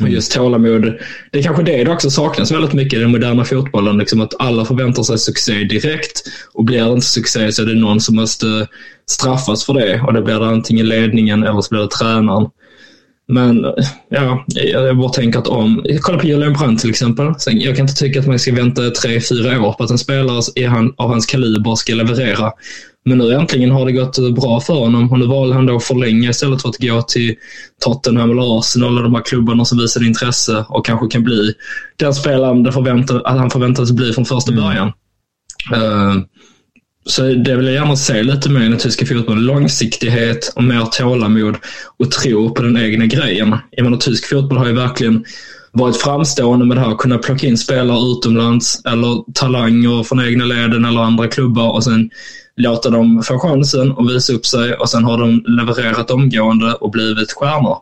[0.00, 0.98] Och just tålamod,
[1.32, 3.98] det är kanske det det också saknas väldigt mycket i den moderna fotbollen.
[3.98, 6.22] Liksom att alla förväntar sig succé direkt
[6.54, 8.66] och blir det inte succé så är det någon som måste
[9.10, 10.00] straffas för det.
[10.00, 12.46] Och det blir det antingen ledningen eller så blir det tränaren.
[13.32, 13.66] Men
[14.08, 15.84] ja, jag bara tänker att om...
[16.00, 17.34] Kolla på Julian Brandt till exempel.
[17.46, 20.92] Jag kan inte tycka att man ska vänta tre, fyra år på att en spelare
[20.96, 22.52] av hans kaliber ska leverera.
[23.04, 25.84] Men nu äntligen har det gått bra för honom och nu valde han då att
[25.84, 27.34] förlänga istället för att gå till
[27.84, 31.52] Tottenham eller Arsenal eller de här klubbarna som visade intresse och kanske kan bli
[31.96, 34.64] den spelaren det förväntar, att han förväntades bli från första mm.
[34.64, 34.92] början.
[35.74, 36.22] Uh,
[37.08, 39.44] så det vill jag gärna se lite mer i den tyska fotbollen.
[39.44, 41.56] Långsiktighet och mer tålamod
[41.98, 43.56] och tro på den egna grejen.
[43.70, 45.24] Jag menar, tysk fotboll har ju verkligen
[45.72, 46.96] varit framstående med det här.
[46.96, 52.10] Kunna plocka in spelare utomlands eller talanger från egna leden eller andra klubbar och sen
[52.56, 56.90] låta dem få chansen och visa upp sig och sen har de levererat omgående och
[56.90, 57.78] blivit stjärnor.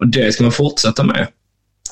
[0.00, 1.26] Och det ska man fortsätta med.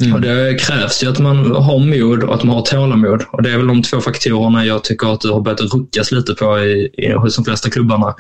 [0.00, 0.14] Mm.
[0.14, 3.22] Och det krävs ju att man har mod och att man har tålamod.
[3.32, 6.34] Och det är väl de två faktorerna jag tycker att det har börjat ruckas lite
[6.34, 8.14] på i, i, hos de flesta klubbarna.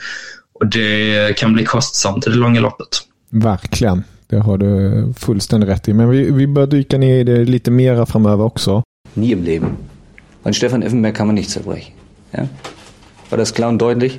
[0.52, 2.88] Och det kan bli kostsamt i det långa loppet.
[3.30, 4.04] Verkligen.
[4.26, 5.92] Det har du fullständigt rätt i.
[5.92, 8.82] Men vi, vi bör dyka ner i det lite mera framöver också.
[9.14, 9.76] Nie im Leben.
[10.42, 11.94] Von Stefan Effenberg kann man nicht zerbrechen.
[12.30, 12.46] Ja?
[13.30, 14.18] War das klar und deutlich?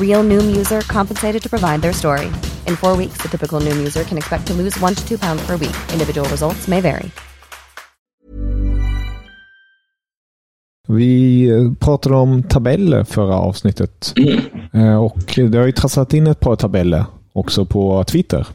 [0.00, 2.26] Real Noom user compensated to provide their story.
[2.66, 5.46] In four weeks, the typical Noom user can expect to lose one to two pounds
[5.46, 5.76] per week.
[5.92, 7.10] Individual results may vary.
[10.88, 14.14] Vi eh, pratade om tabeller förra avsnittet.
[14.74, 18.46] Eh, Och det har ju trasslat in ett par tabeller också på Twitter.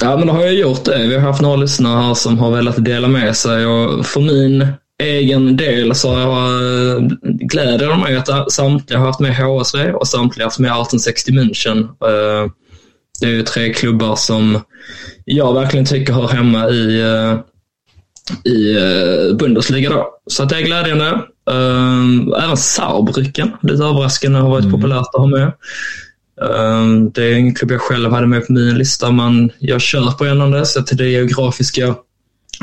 [0.00, 1.06] Ja, men då har jag gjort det.
[1.08, 4.66] Vi har haft några lyssnare här som har velat dela med sig och för min
[5.02, 10.44] egen del så har jag glädjer mig att samtliga har haft med HSV och samtliga
[10.44, 11.78] har haft med 1860 München.
[11.80, 12.50] Eh,
[13.20, 14.60] Det är ju tre klubbar som
[15.24, 17.38] jag verkligen tycker hör hemma i, eh,
[18.52, 19.90] i eh, Bundesliga.
[19.90, 20.08] Då.
[20.26, 21.06] Så det är glädjande.
[21.50, 25.52] Eh, Även Saarbrücken, lite överraskande, har varit populärt att ha med.
[27.12, 30.46] Det är en klubb jag själv hade med på min lista, men jag köper ändå
[30.46, 31.94] det sett till det geografiska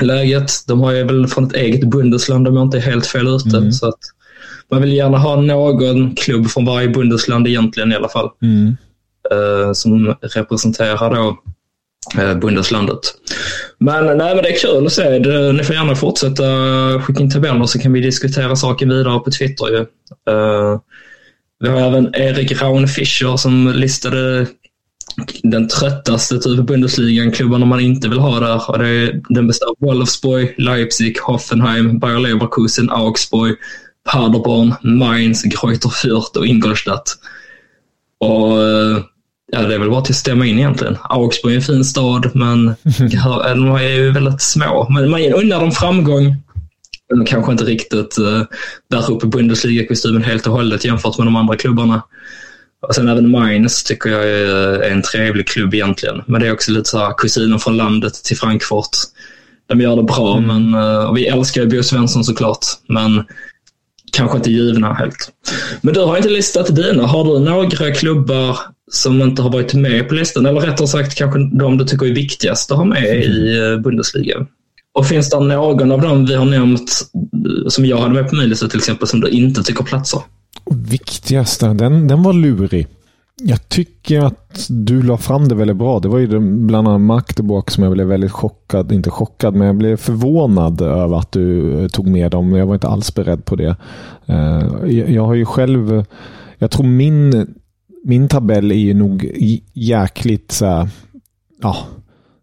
[0.01, 0.51] läget.
[0.67, 3.57] De har ju väl från ett eget Bundesland om jag inte är helt fel ute.
[3.57, 3.71] Mm.
[3.71, 3.99] Så att
[4.71, 8.29] man vill gärna ha någon klubb från varje Bundesland egentligen i alla fall.
[8.41, 8.77] Mm.
[9.31, 11.37] eh, som representerar då
[12.21, 12.99] eh, Bundeslandet.
[13.79, 15.19] Men, nej, men det är kul att se.
[15.19, 16.43] Det, ni får gärna fortsätta
[17.01, 19.69] skicka in tabeller så kan vi diskutera saken vidare på Twitter.
[19.69, 19.79] Ju.
[20.33, 20.79] Eh,
[21.59, 24.47] vi har även Erik Raun Fischer som listade
[25.43, 28.69] den tröttaste typ Bundesliga-klubbarna man inte vill ha där.
[28.69, 33.55] Och det är, den består av Wolfsburg, Leipzig, Hoffenheim, Bayer Leverkusen, Augsburg,
[34.11, 37.17] Paderborn, Mainz, Greuther Fürth och Ingolstadt.
[38.19, 39.03] Och eh,
[39.51, 40.97] ja, det är väl bara till att stämma in egentligen.
[41.03, 42.65] Augsburg är en fin stad, men
[43.55, 44.87] de är ju väldigt små.
[44.89, 46.35] Men man unnar dem framgång.
[47.09, 48.43] De kanske inte riktigt uh,
[48.89, 52.01] bär upp Bundesliga-kostymen helt och hållet jämfört med de andra klubbarna.
[52.87, 56.21] Och sen även Mainz tycker jag är en trevlig klubb egentligen.
[56.25, 58.89] Men det är också lite så här kusinen från landet till Frankfurt.
[59.67, 62.65] De gör det bra, men uh, och vi älskar ju Bo Svensson såklart.
[62.87, 63.23] Men
[64.15, 65.31] kanske inte givna helt.
[65.81, 67.05] Men du har inte listat dina.
[67.07, 68.59] Har du några klubbar
[68.91, 70.45] som inte har varit med på listan?
[70.45, 74.45] Eller rättare sagt kanske de du tycker är viktigast att ha med i eh, Bundesliga?
[74.93, 78.35] Och finns det någon av dem vi har nämnt eh, som jag hade med på
[78.35, 80.23] min lista till exempel som du inte tycker platsar?
[80.65, 82.87] Viktigaste, den, den var lurig.
[83.41, 85.99] Jag tycker att du la fram det väldigt bra.
[85.99, 89.75] Det var ju bland annat Magdeburg som jag blev väldigt chockad, inte chockad, men jag
[89.75, 92.53] blev förvånad över att du eh, tog med dem.
[92.53, 93.75] Jag var inte alls beredd på det.
[94.25, 96.05] Eh, jag har ju själv,
[96.57, 97.55] jag tror min,
[98.03, 99.31] min tabell är ju nog
[99.73, 100.89] jäkligt så här,
[101.61, 101.77] ja,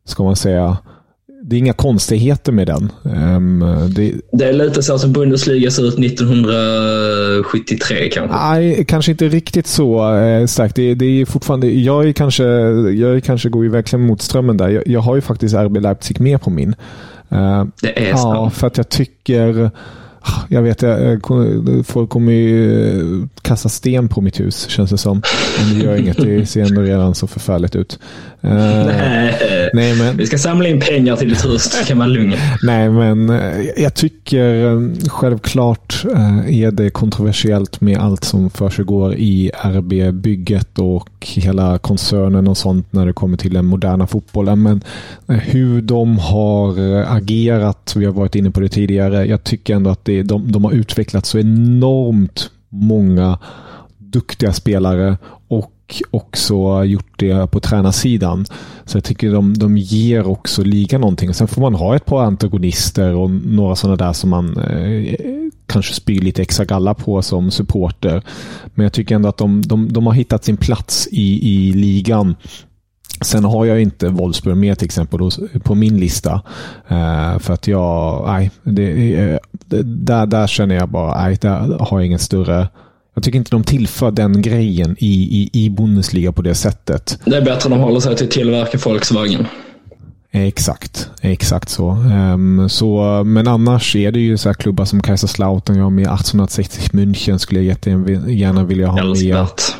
[0.05, 0.77] ska man säga,
[1.45, 2.93] det är inga konstigheter med den.
[3.15, 3.65] Ehm,
[3.97, 8.37] Det, Det är lite så som Bundesliga ser ut 1973 kanske.
[8.37, 10.77] Nej, kanske inte riktigt så eh, starkt.
[10.77, 14.57] Det, det är fortfarande, jag, är kanske, jag är kanske går ju verkligen mot strömmen
[14.57, 14.69] där.
[14.69, 16.75] Jag, jag har ju faktiskt RB Leipzig med på min.
[17.29, 18.51] Eh, Det är ja, så.
[18.51, 19.71] för att jag tycker...
[20.49, 21.21] Jag vet, jag,
[21.87, 23.05] folk kommer ju eh,
[23.43, 25.23] kasta sten på mitt hus känns det som.
[25.61, 27.99] Men det gör inget, det ser ändå redan så förfärligt ut.
[28.45, 29.71] Eh, Nej.
[29.73, 32.37] nej, men, Vi ska samla in pengar till ditt hus, så kan man lugna.
[32.63, 36.05] Nej, men eh, jag tycker eh, självklart
[36.49, 43.07] är det kontroversiellt med allt som försiggår i RB-bygget och hela koncernen och sånt när
[43.07, 44.63] det kommer till den moderna fotbollen.
[44.63, 44.83] Men
[45.27, 46.79] hur de har
[47.17, 50.65] agerat, vi har varit inne på det tidigare, jag tycker ändå att det, de, de
[50.65, 53.39] har utvecklat så enormt många
[54.13, 55.17] duktiga spelare
[55.49, 58.47] och också gjort det på tränarsidan.
[58.85, 61.35] Så jag tycker de, de ger också ligan någonting.
[61.35, 65.15] Sen får man ha ett par antagonister och några sådana där som man eh,
[65.67, 68.23] kanske spyr lite extra galla på som supporter.
[68.75, 72.35] Men jag tycker ändå att de, de, de har hittat sin plats i, i ligan.
[73.21, 75.21] Sen har jag inte Wolfsburg med till exempel
[75.63, 76.43] på min lista.
[76.89, 78.51] Eh, för att jag, nej,
[79.15, 82.69] eh, det, där, där känner jag bara, nej, där har jag ingen större
[83.15, 87.19] jag tycker inte de tillför den grejen i, i, i Bundesliga på det sättet.
[87.25, 89.47] Det är bättre att de håller sig till tillverka Volkswagen.
[90.35, 91.91] Exakt, exakt så.
[91.91, 93.23] Ehm, så.
[93.25, 97.61] Men annars är det ju så här klubbar som Kaiserslautern, jag med 1860 München skulle
[97.61, 99.05] jag jättegärna vilja ha med.
[99.05, 99.77] Älskvärt.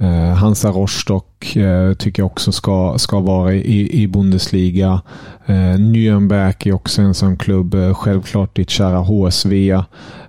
[0.00, 5.02] Eh, Hansa Rostock eh, tycker jag också ska, ska vara i, i Bundesliga.
[5.46, 7.76] Eh, Nürnberg är också en sån klubb.
[7.96, 9.82] Självklart ditt kära HSV.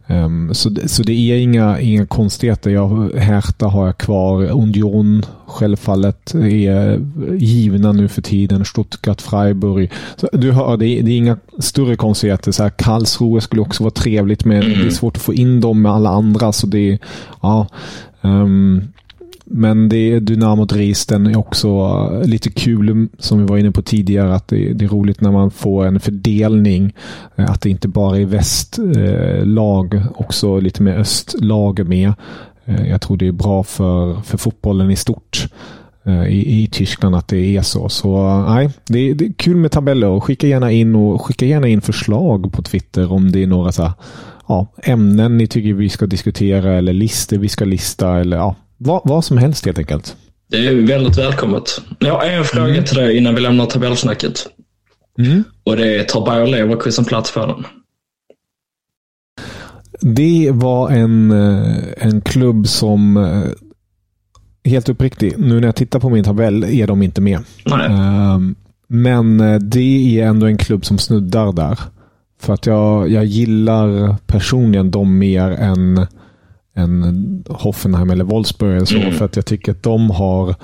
[0.07, 2.69] Ehm, så, så det är inga, inga konstigheter.
[2.69, 4.43] Jag, Hertha har jag kvar.
[4.43, 6.99] Union självfallet är
[7.35, 8.65] givna nu för tiden.
[8.65, 9.91] Stuttgart, Freiburg.
[10.15, 12.51] Så du hör, det är, det är inga större konstigheter.
[12.51, 15.81] Så här, Karlsruhe skulle också vara trevligt men det är svårt att få in dem
[15.81, 16.51] med alla andra.
[16.51, 16.99] Så det
[17.41, 17.67] ja,
[18.21, 18.81] um,
[19.45, 21.67] men det är Dynamo Dresden är också
[22.13, 25.21] eh, lite kul, mm, som vi var inne på tidigare, att det, det är roligt
[25.21, 26.93] när man får en fördelning.
[27.35, 32.13] Eh, att det inte bara är västlag, eh, också lite mer östlag med.
[32.65, 35.47] Eh, jag tror det är bra för, för fotbollen i stort
[36.27, 37.89] i, i Tyskland att det är så.
[37.89, 40.19] Så nej, det, det är kul med tabeller.
[40.19, 43.83] Skicka gärna in och skicka gärna in förslag på Twitter om det är några så
[43.83, 43.91] här,
[44.47, 49.01] ja, ämnen ni tycker vi ska diskutera eller listor vi ska lista eller ja, vad,
[49.05, 50.15] vad som helst helt enkelt.
[50.47, 51.81] Det är väldigt välkommet.
[51.99, 52.85] Jag har en fråga mm.
[52.85, 54.47] till dig innan vi lämnar tabellsnacket.
[55.19, 55.43] Mm.
[55.63, 57.65] Och det är, tar Bayer Leverkusen plats på den?
[60.15, 63.51] Det var en, eh, en klubb som, eh,
[64.71, 67.39] helt uppriktigt, nu när jag tittar på min tabell är de inte med.
[67.65, 67.87] Nej.
[67.89, 68.55] Ehm,
[68.87, 71.79] men eh, det är ändå en klubb som snuddar där.
[72.39, 76.07] För att jag, jag gillar personligen dem mer än
[76.75, 78.75] än Hoffenheim eller Wolfsburg.
[78.75, 79.13] Eller så, mm.
[79.13, 80.55] För att jag tycker att de har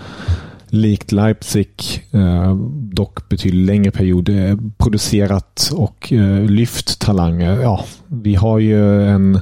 [0.69, 1.71] likt Leipzig,
[2.11, 2.55] eh,
[2.91, 7.61] dock betydligt längre period, eh, producerat och eh, lyft talanger.
[7.61, 9.39] Ja, vi har ju en,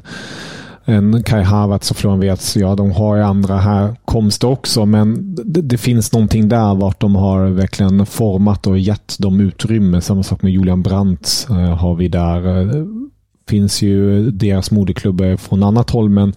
[0.86, 2.58] en Kai Havertz och Florian Wirtz.
[2.58, 6.99] Ja, de har ju andra här komster också, men det, det, finns någonting där vart
[6.99, 10.01] de har verkligen format och gett dem utrymme.
[10.01, 12.41] Samma sak med Julian Brandt eh, har vi där
[13.49, 16.34] finns ju deras moderklubbar från annat håll, men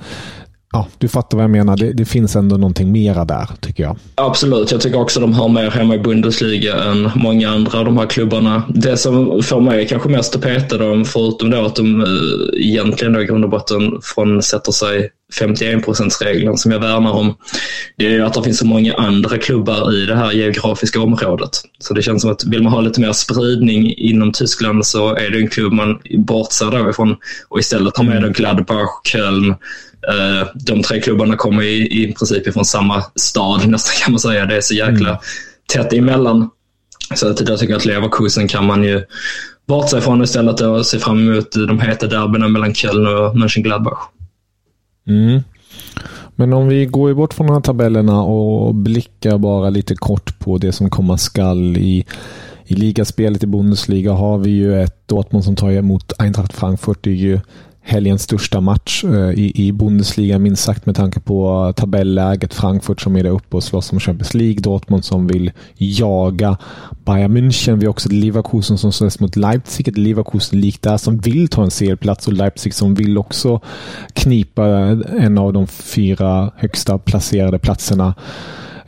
[0.73, 1.77] ja, du fattar vad jag menar.
[1.77, 3.97] Det, det, finns ändå någonting mera där, tycker jag.
[4.15, 4.73] Absolut.
[4.73, 8.07] Jag tycker också de har mer hemma i Bundesliga än många andra av de här
[8.07, 8.63] klubbarna.
[8.69, 13.13] Det som får mig kanske mest att peta dem, förutom då att de eh, egentligen
[13.13, 17.37] då i grund och botten frånsätter sig 51 regeln som jag värnar om,
[17.97, 21.51] det är ju att det finns så många andra klubbar i det här geografiska området.
[21.79, 25.31] Så det känns som att vill man ha lite mer spridning inom Tyskland så är
[25.31, 27.17] det en klubb man bortser då ifrån
[27.49, 28.33] och istället tar med mm.
[28.33, 29.55] Gladbach, Köln,
[30.07, 34.47] Eh, de tre klubbarna kommer i, i princip ifrån samma stad nästan kan man säga.
[34.47, 35.21] Det är så jäkla mm.
[35.67, 36.51] tätt emellan.
[37.15, 39.05] Så att jag tycker att Leverkusen kan man ju
[39.69, 43.99] bortse ifrån istället och se fram emot de heta derbyna mellan Köln och Mönchengladbach.
[45.09, 45.43] Mm.
[46.37, 50.59] Men om vi går bort från de här tabellerna och blickar bara lite kort på
[50.59, 52.05] det som komma skall i,
[52.65, 56.99] i ligaspelet i Bundesliga har vi ju ett Dortmund som tar emot Eintracht Frankfurt.
[57.01, 57.41] Det är ju
[57.81, 62.55] helgens största match eh, i, i Bundesliga minst sagt med tanke på tabelläget.
[62.55, 64.61] Frankfurt som är där uppe och slåss om Champions League.
[64.61, 66.57] Dortmund som vill jaga
[67.05, 67.77] Bayern München.
[67.77, 69.89] Vi har också Leverkusen som slåss mot Leipzig.
[69.89, 73.61] Ett Leverkusen likt där som vill ta en serieplats och Leipzig som vill också
[74.13, 74.67] knipa
[75.19, 78.15] en av de fyra högsta placerade platserna.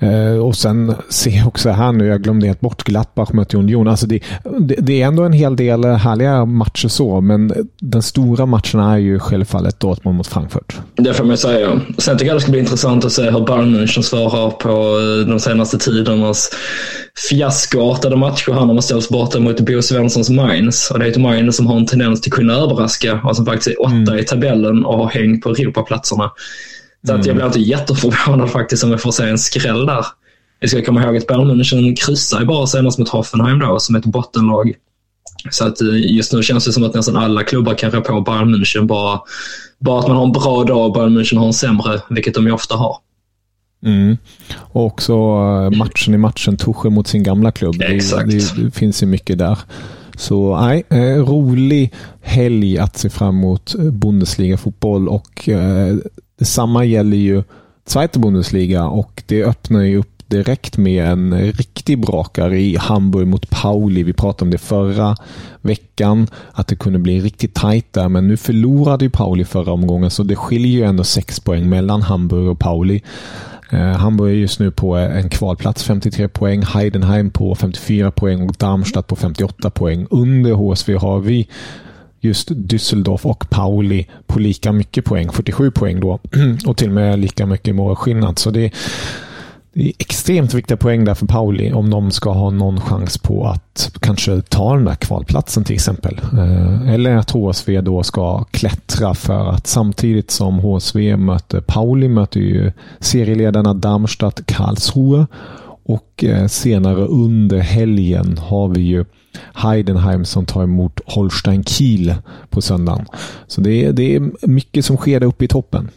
[0.01, 3.89] Eh, och sen ser jag också här nu, jag glömde helt bort Gladbach möter Union.
[3.89, 4.21] Alltså det,
[4.59, 8.97] det, det, är ändå en hel del härliga matcher så, men den stora matchen är
[8.97, 10.79] ju självfallet Dortmund mot Frankfurt.
[10.97, 11.81] Det får man säga.
[11.99, 15.29] Sen tycker jag det ska bli intressant att se hur Bayern München svarar på eh,
[15.31, 16.51] de senaste tidernas
[17.29, 20.91] fiaskoartade matcher här när man ställs borta mot Bo Svenssons Mainz.
[20.91, 23.47] Och det är ett Mainz som har en tendens till att kunna överraska och som
[23.47, 24.19] faktiskt är åtta mm.
[24.19, 26.31] i tabellen och har häng på Europaplatserna.
[27.07, 30.07] Så att jag blir inte jätteförvånad faktiskt om vi får se en skräll där.
[30.61, 33.95] Vi ska komma ihåg att Bayern München kryssar ju bara senast mot Hoffenheim då, som
[33.95, 34.73] ett bottenlag.
[35.51, 38.21] Så att eh, just nu känns det som att nästan alla klubbar kan rå på
[38.21, 38.87] Bayern München.
[38.87, 39.21] Bara,
[39.79, 42.47] bara att man har en bra dag och Bayern München har en sämre, vilket de
[42.47, 42.97] ju ofta har.
[43.85, 44.17] Mm.
[44.57, 47.83] Och också eh, matchen i matchen, Tuchel mot sin gamla klubb.
[47.83, 48.31] Exakt.
[48.31, 49.59] Det, det, det finns ju mycket där.
[50.17, 55.97] Så nej, eh, rolig helg att se fram emot Bundesliga-fotboll och eh,
[56.41, 57.43] Detsamma gäller ju
[57.87, 63.51] Zweite Bundesliga och det öppnar ju upp direkt med en riktig brakare i Hamburg mot
[63.51, 64.03] Pauli.
[64.03, 65.17] Vi pratade om det förra
[65.61, 70.11] veckan, att det kunde bli riktigt tajt där, men nu förlorade ju Pauli förra omgången,
[70.11, 73.03] så det skiljer ju ändå sex poäng mellan Hamburg och Pauli.
[73.71, 78.57] Eh, Hamburg är just nu på en kvalplats, 53 poäng, Heidenheim på 54 poäng och
[78.59, 80.07] Darmstadt på 58 poäng.
[80.11, 81.49] Under HSV har vi
[82.21, 86.19] just Düsseldorf och Pauli på lika mycket poäng, 47 poäng då.
[86.67, 88.39] Och till och med lika mycket målskillnad.
[88.39, 88.73] Så det,
[89.73, 93.47] det är extremt viktiga poäng där för Pauli om de ska ha någon chans på
[93.47, 96.21] att kanske ta den där kvalplatsen till exempel.
[96.33, 102.41] Eh, eller att HSV då ska klättra för att samtidigt som HSV möter Pauli möter
[102.41, 105.27] ju serieledarna Darmstadt Karlsruhe
[105.91, 109.05] och eh, senare under helgen har vi ju
[109.55, 112.15] Heidenheim som tar emot Holstein Kiel
[112.51, 113.07] på söndagen.
[113.47, 115.91] Så det är, det är mycket som sker där uppe i toppen.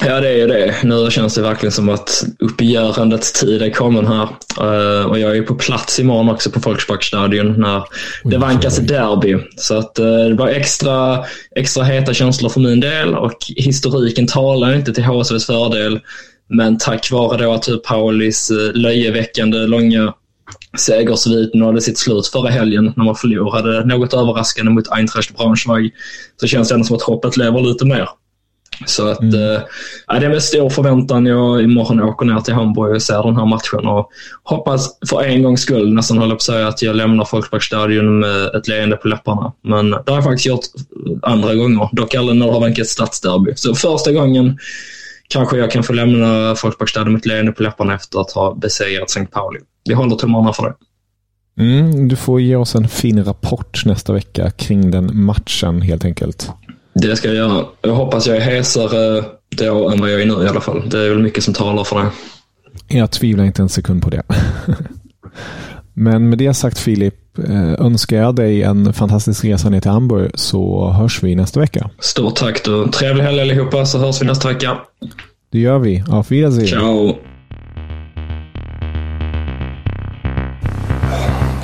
[0.00, 0.74] Ja, det är ju det.
[0.82, 4.28] Nu känns det verkligen som att uppgörandets tid är kommen här.
[4.60, 7.82] Uh, och jag är på plats imorgon också på Volksparkstadion när
[8.24, 9.36] det vankas derby.
[9.56, 11.24] Så att uh, det var extra,
[11.56, 16.00] extra heta känslor för min del och historiken talar inte till HSVs fördel.
[16.48, 20.14] Men tack vare då att Paulis uh, löjeväckande långa
[20.78, 25.92] segersvit nådde sitt slut förra helgen när man förlorade något överraskande mot Eintracht Braunschweig
[26.40, 28.08] så känns det ändå som att hoppet lever lite mer.
[28.86, 29.54] Så att, mm.
[29.54, 33.36] äh, det är med stor förväntan jag imorgon åker ner till Hamburg och ser den
[33.36, 34.10] här matchen och
[34.42, 38.46] hoppas för en gångs skull, nästan håller på att säga att jag lämnar Folkparkstadion med
[38.46, 39.52] ett leende på läpparna.
[39.62, 40.64] Men det har jag faktiskt gjort
[41.22, 43.52] andra gånger, dock aldrig när det har varit stadsderby.
[43.56, 44.58] Så första gången
[45.28, 49.10] kanske jag kan få lämna Folkparkstadion med ett leende på läpparna efter att ha besegrat
[49.10, 49.26] St.
[49.26, 49.60] Pauli.
[49.84, 50.74] Vi håller tummarna för det.
[51.62, 56.50] Mm, du får ge oss en fin rapport nästa vecka kring den matchen helt enkelt.
[56.94, 57.64] Det ska jag göra.
[57.82, 60.88] Jag hoppas jag är hesare då än vad jag är nu i alla fall.
[60.90, 62.10] Det är väl mycket som talar för det.
[62.88, 64.22] Jag tvivlar inte en sekund på det.
[65.94, 67.14] Men med det sagt Filip,
[67.78, 71.90] önskar jag dig en fantastisk resa ner till Hamburg så hörs vi nästa vecka.
[71.98, 72.88] Stort tack du.
[72.88, 74.76] Trevlig helg allihopa så hörs vi nästa vecka.
[75.52, 76.04] Det gör vi.
[76.08, 76.68] Auf Wiedersehen.
[76.68, 77.18] Ciao.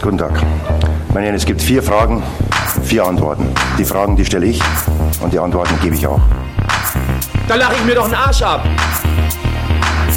[0.03, 0.33] Guten Tag.
[1.15, 2.23] Meine es gibt vier Fragen,
[2.85, 3.45] vier Antworten.
[3.79, 4.63] Die Fragen, die stelle ich
[5.23, 6.21] und die Antworten gebe ich auch.
[7.49, 8.65] Da lache ich mir doch einen Arsch ab.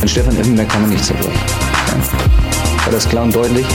[0.01, 1.33] An Stefan Effenberg kann man nicht zerbrechen.
[1.87, 2.85] Ja.
[2.85, 3.65] War das klar und deutlich?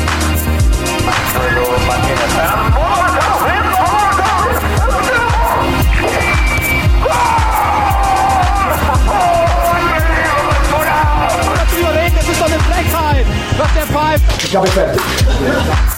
[14.49, 15.98] Ich glaube, ich fertig.